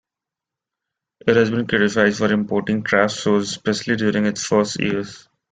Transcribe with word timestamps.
It 1.27 1.35
has 1.35 1.51
been 1.51 1.67
criticized 1.67 2.17
for 2.17 2.33
importing 2.33 2.81
"trash 2.81 3.17
shows", 3.21 3.51
especially 3.51 3.97
during 3.97 4.25
its 4.25 4.43
first 4.43 4.79
years. 4.79 5.29